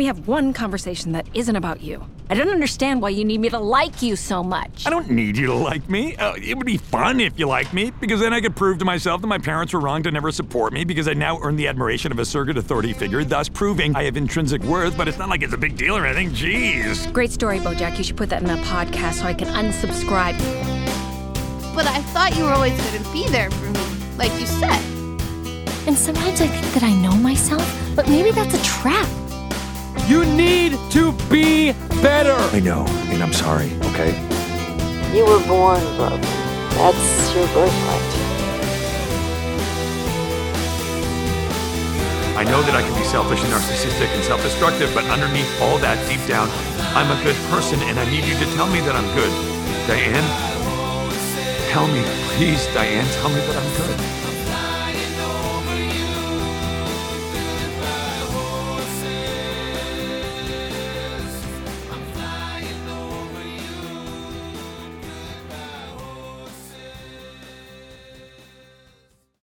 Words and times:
we 0.00 0.06
have 0.06 0.26
one 0.26 0.54
conversation 0.54 1.12
that 1.12 1.26
isn't 1.34 1.56
about 1.56 1.82
you? 1.82 2.02
I 2.30 2.34
don't 2.34 2.48
understand 2.48 3.02
why 3.02 3.10
you 3.10 3.22
need 3.22 3.38
me 3.38 3.50
to 3.50 3.58
like 3.58 4.00
you 4.00 4.16
so 4.16 4.42
much. 4.42 4.86
I 4.86 4.88
don't 4.88 5.10
need 5.10 5.36
you 5.36 5.48
to 5.48 5.52
like 5.52 5.90
me. 5.90 6.16
Uh, 6.16 6.36
it 6.36 6.56
would 6.56 6.64
be 6.64 6.78
fun 6.78 7.20
if 7.20 7.38
you 7.38 7.46
liked 7.46 7.74
me, 7.74 7.92
because 8.00 8.18
then 8.20 8.32
I 8.32 8.40
could 8.40 8.56
prove 8.56 8.78
to 8.78 8.86
myself 8.86 9.20
that 9.20 9.26
my 9.26 9.36
parents 9.36 9.74
were 9.74 9.80
wrong 9.80 10.02
to 10.04 10.10
never 10.10 10.32
support 10.32 10.72
me, 10.72 10.84
because 10.84 11.06
I 11.06 11.12
now 11.12 11.38
earn 11.42 11.56
the 11.56 11.68
admiration 11.68 12.12
of 12.12 12.18
a 12.18 12.24
surrogate 12.24 12.56
authority 12.56 12.94
figure, 12.94 13.24
thus 13.24 13.50
proving 13.50 13.94
I 13.94 14.04
have 14.04 14.16
intrinsic 14.16 14.62
worth, 14.62 14.96
but 14.96 15.06
it's 15.06 15.18
not 15.18 15.28
like 15.28 15.42
it's 15.42 15.52
a 15.52 15.58
big 15.58 15.76
deal 15.76 15.94
or 15.94 16.06
anything. 16.06 16.30
Jeez. 16.30 17.12
Great 17.12 17.30
story, 17.30 17.58
Bojack. 17.58 17.98
You 17.98 18.04
should 18.04 18.16
put 18.16 18.30
that 18.30 18.42
in 18.42 18.48
a 18.48 18.56
podcast 18.62 19.20
so 19.20 19.26
I 19.26 19.34
can 19.34 19.48
unsubscribe. 19.48 20.38
But 21.74 21.86
I 21.86 22.00
thought 22.14 22.34
you 22.38 22.44
were 22.44 22.54
always 22.54 22.72
going 22.80 23.04
to 23.04 23.12
be 23.12 23.28
there 23.28 23.50
for 23.50 23.66
me, 23.66 24.16
like 24.16 24.32
you 24.40 24.46
said. 24.46 24.80
And 25.86 25.94
sometimes 25.94 26.40
I 26.40 26.46
think 26.46 26.72
that 26.72 26.84
I 26.84 26.94
know 26.94 27.12
myself, 27.16 27.94
but 27.94 28.08
maybe 28.08 28.30
that's 28.30 28.54
a 28.54 28.64
trap. 28.64 29.06
You 30.10 30.24
need 30.26 30.72
to 30.90 31.12
be 31.30 31.70
better. 32.02 32.34
I 32.50 32.58
know, 32.58 32.84
and 33.14 33.22
I'm 33.22 33.32
sorry, 33.32 33.70
okay? 33.94 34.10
You 35.14 35.22
were 35.24 35.38
born 35.46 35.78
broken. 35.94 36.20
That's 36.74 37.32
your 37.32 37.46
birthright. 37.54 38.10
I 42.34 42.42
know 42.42 42.60
that 42.60 42.74
I 42.74 42.82
can 42.82 42.92
be 42.98 43.06
selfish 43.06 43.38
and 43.44 43.52
narcissistic 43.52 44.10
and 44.10 44.24
self 44.24 44.42
destructive, 44.42 44.90
but 44.94 45.04
underneath 45.04 45.46
all 45.62 45.78
that, 45.78 45.94
deep 46.10 46.26
down, 46.26 46.50
I'm 46.98 47.06
a 47.06 47.22
good 47.22 47.36
person 47.46 47.78
and 47.86 47.96
I 47.96 48.04
need 48.10 48.24
you 48.24 48.34
to 48.34 48.46
tell 48.58 48.66
me 48.66 48.80
that 48.80 48.96
I'm 48.98 49.06
good. 49.14 49.30
Diane? 49.86 50.26
Tell 51.70 51.86
me, 51.86 52.02
please, 52.34 52.66
Diane, 52.74 53.06
tell 53.22 53.30
me 53.30 53.38
that 53.46 53.54
I'm 53.54 53.70
good. 53.78 54.29